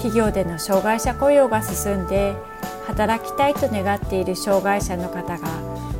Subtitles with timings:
[0.00, 2.34] 企業での障害者雇用が進んで
[2.86, 5.48] 働きたいと願っている障害者の方が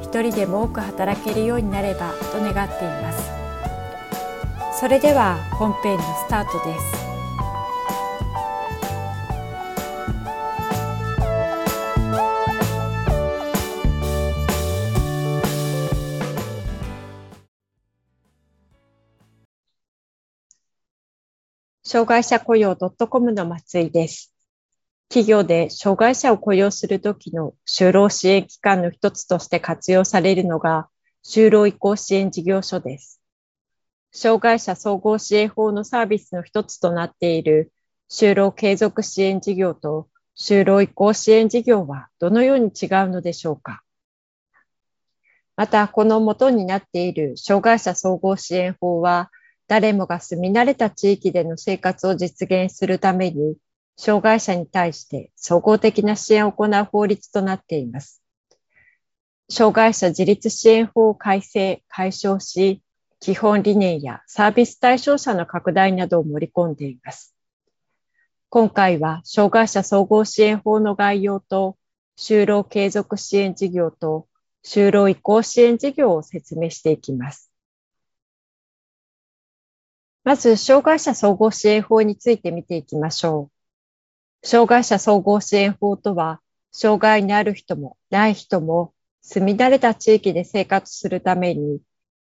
[0.00, 3.30] 一人でも多く働けるようになればと願っています。
[4.80, 7.01] それでは本編のスタートです。
[21.92, 24.32] 障害者雇用 .com の松井です。
[25.10, 30.88] 企業で障害者を雇用するときの就労支援機関の一つとして活用されるのが
[31.22, 33.20] 就労移行支援事業所です。
[34.10, 37.70] 障害者総合支援法のサービスの一つとなっている
[38.10, 43.82] 就労継続支援事業と就労移行支援事業はどのように違うのでしょうか
[45.56, 49.30] また、この元になっている障害者総合支援法は
[49.68, 53.56] 誰もが住み慣れた地域での生活を実現するために、
[53.96, 58.22] 障害者に対して総合的な支援を行う法律となっています。
[59.48, 62.82] 障害者自立支援法を改正、解消し、
[63.20, 67.36] 基本理念やサービス対象者の拡大などを盛り込んでいます。
[68.48, 71.76] 今回は障害者総合支援法の概要と、
[72.18, 74.26] 就労継続支援事業と
[74.64, 77.51] 就労移行支援事業を説明していきます。
[80.24, 83.50] まず、障害者総合支援法について見ていきましょ
[84.42, 84.46] う。
[84.46, 86.40] 障害者総合支援法とは、
[86.70, 91.80] 障害にある人もない人も住み慣れた地域で生活するために、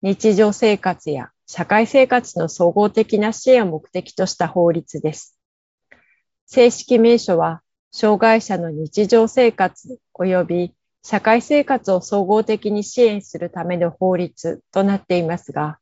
[0.00, 5.38] 日常生活や社会生活の総合的な支援を目的とした法律です。
[6.46, 15.78] 正式名称は、障害者の日常生活及び社会生活を総合的に支援するための法律となっていますが、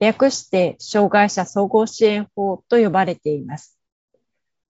[0.00, 3.78] 略して障害者総合支援法と呼ばれています。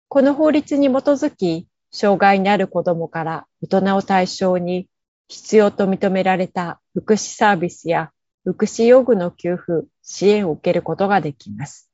[0.08, 4.88] この法律に基づき、障害にある子どもから大人を対象に
[5.28, 8.12] 必要と認められた福祉サービスや
[8.44, 11.90] 福祉用具の給付、支援を受けることができます。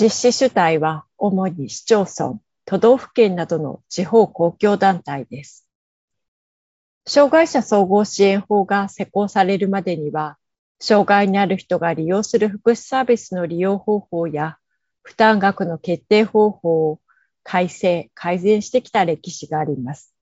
[0.00, 5.68] 実施主体は主に市町村、都道府県などの地方公共団体です。
[7.04, 10.37] 障害者総合支援法が施行されるまでには、
[10.80, 14.58] 障害にある人が利用する福祉サービスの利用方法や
[15.02, 17.00] 負担額の決定方法を
[17.42, 20.14] 改正、改善してきた歴史があります。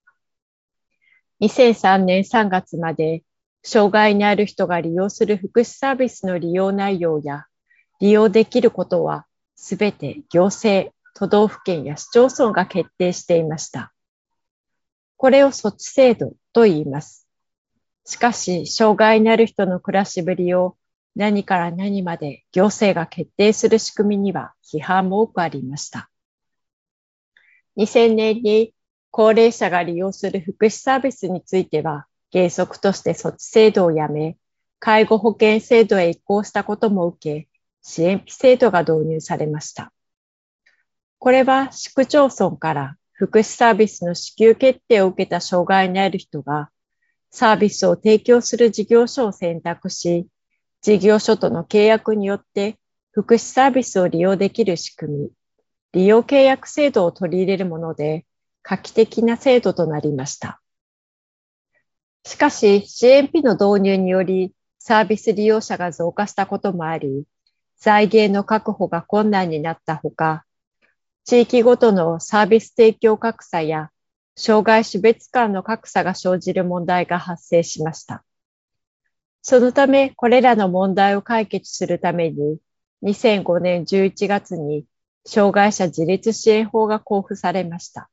[1.41, 3.23] 2003年3月まで
[3.63, 7.45] 障害にある人が利用する福祉サービスの利用内容や
[7.99, 9.25] 利用できることは
[9.55, 13.91] すべて行政、都道府県や市町村が決定していました。
[15.17, 17.26] これを措置制度と言います。
[18.07, 20.77] しかし、障害にある人の暮らしぶりを
[21.17, 26.09] 何から何まで行政が決定する仕組みには批判も多くありました。
[27.75, 28.73] 2000年に
[29.11, 34.37] 高齢者が利用する福祉サービスについては原則として措置制度をやめ、
[34.79, 37.47] 介護保険制度へ移行したことも受け、
[37.81, 39.91] 支援費制度が導入されました。
[41.19, 46.69] これは市区町村から福祉サービスの支給決定を受けた障害にある人が
[47.29, 50.27] サービスを提供する事業所を選択し、
[50.81, 52.77] 事業所との契約によって
[53.11, 55.29] 福祉サービスを利用できる仕組み、
[55.93, 58.25] 利用契約制度を取り入れるもので、
[58.63, 60.61] 画期的な制度となりました。
[62.25, 67.25] しかし、支援費の導入により、サービス利用者が増加したこともあり、
[67.77, 70.45] 財源の確保が困難になったほか、
[71.23, 73.89] 地域ごとのサービス提供格差や
[74.39, 78.23] 障害種別間の格差が生じる問題が発生しました。
[79.41, 82.59] そのため、これらの問題を解決するために、
[83.01, 84.85] 2005年11月に
[85.25, 88.09] 障害者自立支援法が交付されました。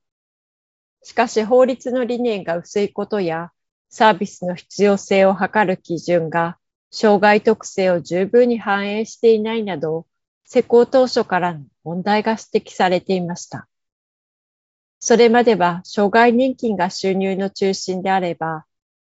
[1.03, 3.51] しかし法律の理念が薄いことや
[3.91, 6.57] サービスの必要性を図る基準が
[6.91, 10.07] 障害特性を十分に反映していないなど、
[10.47, 13.69] 施行当初からの問題が指摘されていました。
[15.07, 18.65] それまでは障害年金が収入の中心であれば、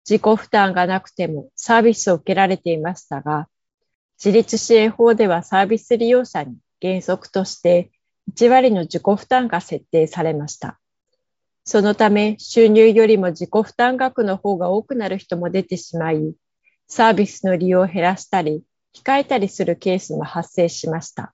[0.06, 3.48] 自己負担がなくてもサービスを受けられていましたが、
[4.22, 7.90] 自立支援法ではサービス利用者に原則として
[8.30, 10.78] 1割の自己負担が設定されました。
[11.64, 16.34] そのため収入よりも自己負担額の方が多くなる人も出てしまい、
[16.88, 18.62] サービスの利用を減らしたり、
[18.94, 21.32] 控えたりするケースも発生しました。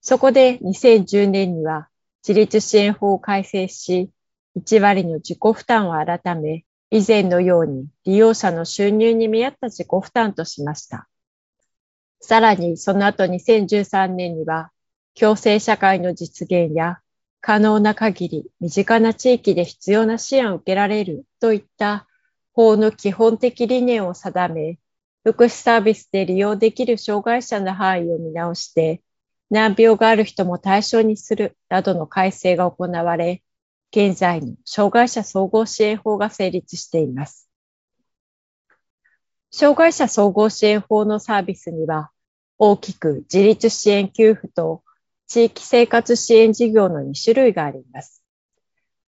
[0.00, 1.90] そこで2010年には
[2.26, 4.10] 自立支援法を改正し、
[4.56, 11.08] 1割の自己負担を改め、以前のように利用者の収入に見合った自己負担としました。
[12.20, 14.70] さらにその後2013年には、
[15.18, 17.00] 共生社会の実現や
[17.40, 22.06] 可能な限り身近な地域で必要な支援を受けられるといった
[22.52, 24.78] 法の基本的理念を定め、
[25.24, 29.02] 福祉サービスで利用できる障害者の範囲を見直して、
[29.52, 33.42] 難病がある人も対象にするなどの改正が行われ、
[33.90, 37.50] 現在の障害者総合支援法が成立しています。
[39.50, 42.10] 障害者総合支援法のサービスには、
[42.56, 44.82] 大きく自立支援給付と
[45.26, 48.22] 地域生活支援事業の2種類があります。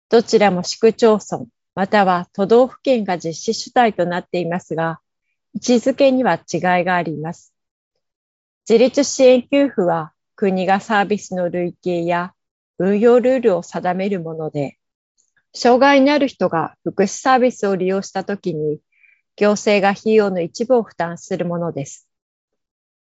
[0.10, 5.00] どちらも市区町村、または都道府県が実施主体となっていますが、
[5.54, 7.54] 位置づけには違いがあります。
[8.68, 12.34] 自立支援給付は国がサービスの類型や
[12.80, 14.78] 運用ルールを定めるもので、
[15.54, 18.80] 障害にある人が福祉サービスを利用したときに、
[19.36, 22.08] 行政が費用の一部を負担するものです。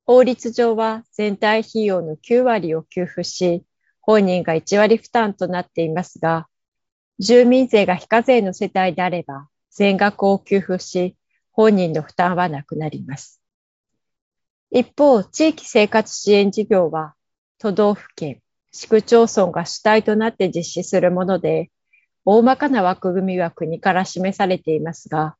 [0.04, 3.64] 法律上は全体費用の9割を給付し、
[4.00, 6.46] 本人が1割負担となっていますが、
[7.18, 11.16] 住民税が非課税の世帯であれば、全額を給付し、
[11.50, 13.40] 本人の負担はなくなります。
[14.70, 17.15] 一方、地域生活支援事業は、
[17.58, 21.70] 都道府県、市区町村が主体となって実施するもので、
[22.24, 25.36] 大まかな枠組みは国から示されていますが、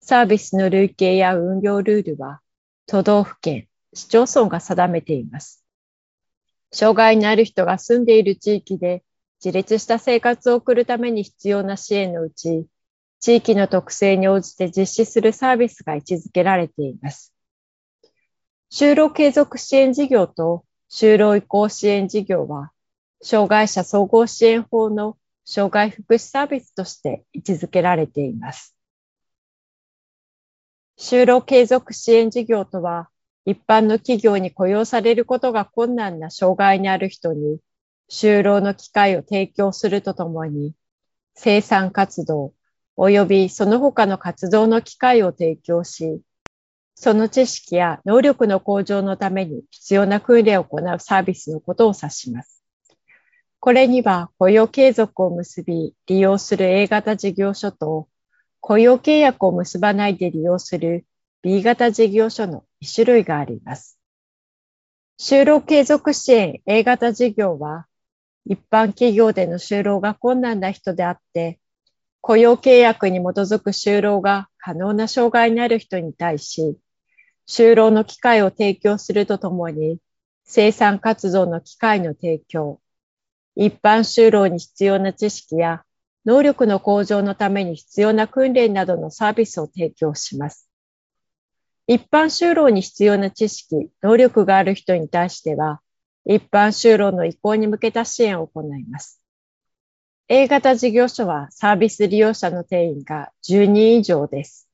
[0.00, 2.40] サービスの類型や運用ルールは、
[2.86, 5.62] 都道府県、市町村が定めています。
[6.72, 9.02] 障害のある人が住んでいる地域で
[9.44, 12.66] 自立した生活を送るために必要な支援のうち、
[13.20, 17.34] 地域の特性に応じて実施するサービスが位置づけられています。
[18.70, 22.72] 就労継続支援事業と就労移行支援事業は、
[23.22, 28.74] 障害者総合支援法の障害福祉サービスとして位置づけられています。
[30.98, 33.08] 就労継続支援事業とは、
[33.44, 37.60] 一般の企業に雇用されることが困難な障害にある人に、
[38.10, 40.74] 就労の機会を提供するとともに、
[41.34, 42.52] 生産活動、
[42.96, 46.20] 及びその他の活動の機会を提供し、
[47.00, 52.64] その知識や能力の向上のために必要な訓練を行うサービスのことを指します。
[53.60, 58.08] これには雇用継続を結び利用する A 型事業所と
[58.58, 61.06] 雇用契約を結ばないで利用する
[61.40, 63.96] B 型事業所の2種類があります。
[65.20, 67.86] 就労継続支援 A 型事業は
[68.44, 71.60] 一般企業での就労が困難な人であって
[72.22, 76.76] 雇用契約に基づく就労が可能な障害にある人に対し、
[77.48, 79.98] 就労の機会を提供するとともに、
[80.44, 82.78] 生産活動の機会の提供、
[83.56, 85.82] 一般就労に必要な知識や
[86.26, 90.68] 能力の向上のために必要な訓練などのサービスを提供します。
[91.86, 95.80] 一般就労に必要な知識、能力がある人に対しては、
[96.26, 99.22] 一般就労の移行に向けた支援を行います。
[100.28, 104.68] A 型事業所はサービス利用者の定員が10人以上です。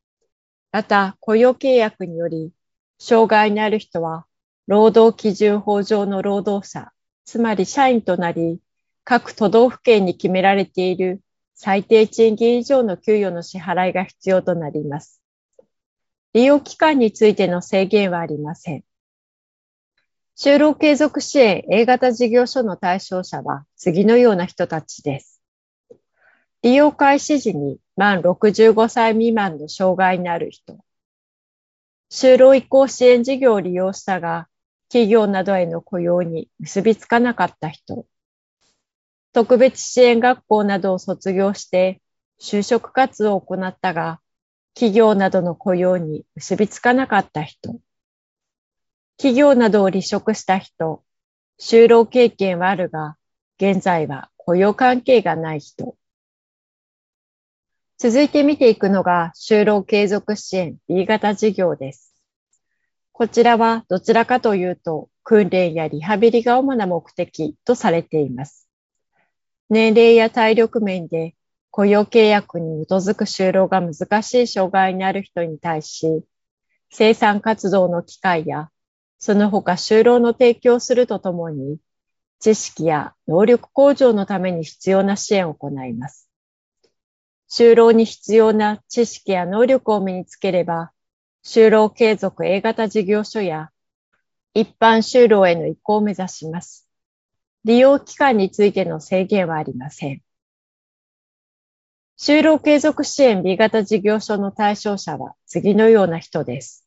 [0.73, 2.50] また、雇用契約により、
[2.99, 4.27] 障害にある人は、
[4.67, 6.93] 労働基準法上の労働者、
[7.25, 8.61] つまり社員となり、
[9.05, 11.21] 各都道府県に決められている
[11.55, 15.21] 最低賃金以上の給与の支払いが必要となります。
[16.33, 18.85] 利用期間についての制限はありません。
[20.37, 25.41] 就労継続支援 A 型事業所の対象者は次のような人たちです。
[26.63, 30.79] 利用開始時に満65歳未満の障害にある人、
[32.16, 34.47] 就労移行支援事業を利用したが、
[34.88, 38.06] 企業などへの雇用に結びつかなかった人、
[39.33, 42.00] 特別支援学校などを卒業して
[42.40, 44.21] 就職活動を行ったが、
[44.75, 47.80] 企業などの雇用に結びつかなかった人、
[49.16, 51.02] 企業などを離職した人、
[51.61, 53.16] 就労経験はあるが、
[53.56, 55.97] 現在は雇用関係がない人、
[58.05, 62.13] 続いて見ていくのが就労継続支援 B 型事業です。
[63.13, 68.69] こちらはどちらかというと訓練やリハビリが主な目的とされています。
[69.71, 71.35] 年齢や体力面で
[71.71, 76.25] 雇用契約に基づく就労が難しい障害にある人に対し、
[76.91, 78.69] 生産活動の機会や
[79.19, 81.79] その他就労の提供するとともに、
[82.39, 86.29] 知識や能力向上のために必要な支援を行います。
[87.49, 90.93] 就労に必要な知識や能力を身につければ、
[91.45, 93.71] 就労継続 A 型事業所や
[94.55, 96.89] 一般就労への移行を目指します。
[97.65, 100.23] 利用期間についての制限はありません。
[102.17, 106.87] 就労継続支援 B 型事業所の対象者は次のような人です。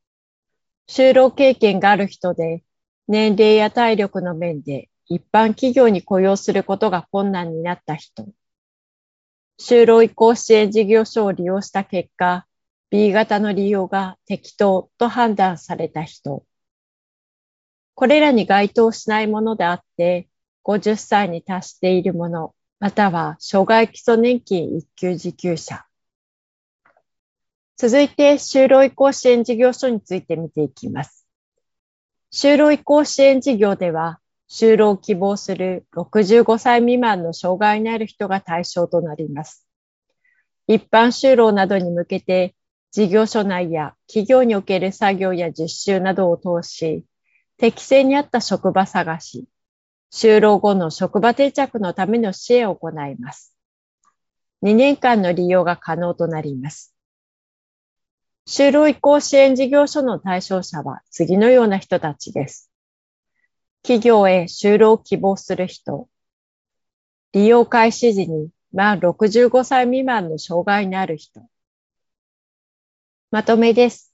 [0.88, 2.64] 就労経験がある人で、
[3.08, 8.28] 年齢や体力の面で一般企業に雇用することが困難になった人。
[9.58, 12.46] 就労移行支援事業所を利用した結果、
[12.90, 16.46] B 型の利用が適当と判断された人。
[17.96, 20.30] これらに該当しないものであって、
[20.64, 25.84] 50歳に達しているもの、または障害基礎年金一級受給者。
[27.78, 31.28] 続いて、就労移行支援事業所について見ていきます。
[32.32, 39.68] 就労移行支援事業では、就労を希望する65歳未満の障害のある人が対象となります。
[40.68, 42.56] 一般就労などに向けて、
[42.92, 47.04] 事業所内や企業における作業や実習などを通し、
[47.58, 49.46] 適正に合った職場探し、
[50.12, 53.54] 就労後の職場定着のための支援を行います。
[54.63, 56.96] 2年間の利用が可能となります。
[58.48, 62.72] 就労移行支援事業所の対象者は次のような人たちです。
[63.84, 66.10] 企業へ就労を希望する人、
[67.34, 71.41] 利用開始時に満65歳未満の障害のある人。
[73.31, 74.13] まとめです。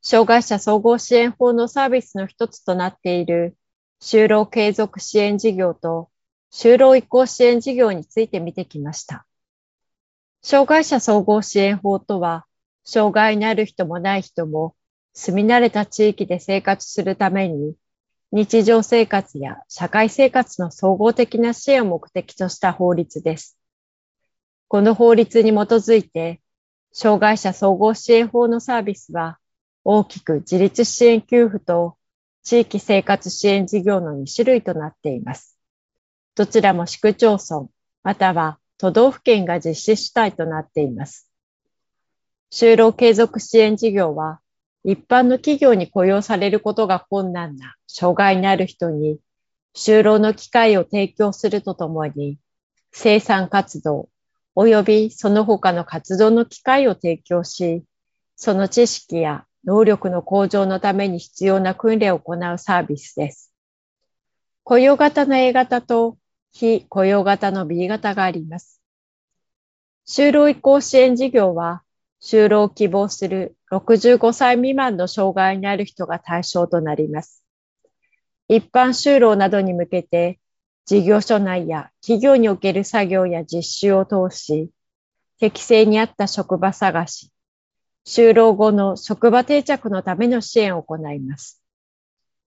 [0.00, 3.56] 障害者総合支援法のサービスの一つとなっている
[4.00, 6.08] 就労継続支援事業と
[6.52, 9.26] 就労移行支援事業について見てきました。
[10.42, 12.46] 障害者総合支援法とは、
[12.84, 14.74] 障害のある人もない人も
[15.12, 17.74] 住み慣れた地域で生活するために
[18.30, 23.58] 日常生活や社会生活の総合的な支援を目的とした法律です。
[24.68, 26.42] この法律に基づいて、
[26.92, 29.38] 障害者総合支援法のサービスは、
[29.82, 31.96] 大きく自立支援給付と
[32.42, 35.58] 地域生活支援事業の2種類となっています。
[36.34, 37.68] どちらも市区町村、
[38.02, 41.30] または都道府県が実施主体となっています。
[42.52, 44.40] 就労継続支援事業は、
[44.84, 49.18] 一般の企業に雇用されることが困難な障害のある人に
[49.74, 52.38] 就労の機会を提供するとともに
[52.92, 54.08] 生産活動
[54.58, 57.84] 及びその他の活動の機会を提供し、
[58.34, 63.52] その知識や能力の向上のために必要な訓練を行うサービスです。
[64.64, 66.18] 雇用型の A 型と
[66.50, 68.82] 非雇用型の B 型があります。
[70.08, 71.82] 就労移行支援事業は
[72.20, 77.44] 就労を希望する65歳未満の障害のある人が対象となります。
[78.48, 80.40] 一般就労などに向けて、
[80.86, 84.70] 事業所内や企業における作業や実習を通し、
[85.38, 87.30] 適正に合った職場探し、
[88.06, 91.62] 就労後の職場定着のための支援を行います。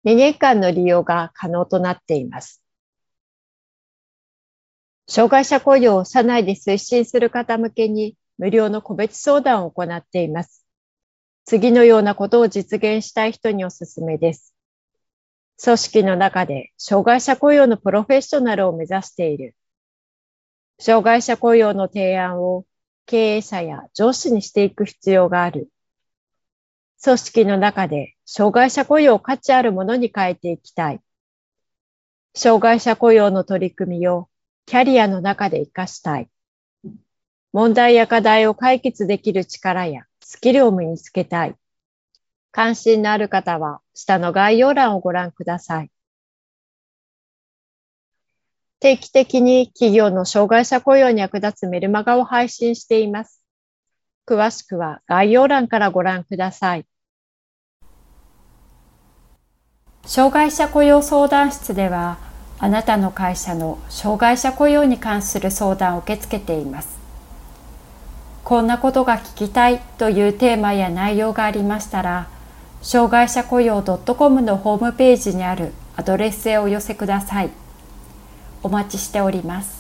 [0.06, 2.62] 2年間の利用が可能となっています。
[5.08, 10.66] 障害者雇用を社内で推進する方向けに無料の個別相談を行っています。
[11.46, 14.54] 次のようなことを実現したい人におすすめです。
[15.64, 19.56] 組織の中で障害者雇用のプロフェッショナルを目指している。
[20.80, 22.66] 障害者雇用の提案を
[23.08, 25.70] 経営者や上司にしていく必要がある。
[27.04, 31.02] 組織の中で障害者雇用を価値あるものに変えていきたい。
[32.36, 34.30] 障害者雇用の取り組みを
[34.66, 36.30] キャリアの中で活かしたい。
[37.54, 41.56] 問題や課題を解決できる力やスキルを身につけたい。
[42.52, 45.92] 関心のある方は下の概要欄をご覧ください。
[48.80, 53.42] 定期的に企業の障害者雇用に役立つメルマガを配信しています。
[54.28, 56.86] 詳しくは概要欄からご覧ください。
[60.06, 62.18] 障害者雇用相談室では、
[62.60, 66.97] あなたの会社の障害者雇用に関する相談を受け付けています。
[68.48, 72.30] こんなことが聞きたいというテーマや内容がありましたら、
[72.82, 77.50] 障害者雇用 .com のホームページにあるアドレスへお寄せください。
[78.64, 79.77] お待ちしております。